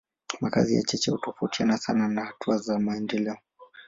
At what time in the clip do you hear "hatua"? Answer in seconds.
2.25-2.57